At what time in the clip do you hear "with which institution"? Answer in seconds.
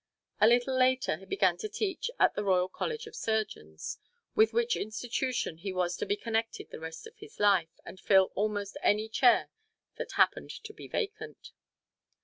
4.33-5.57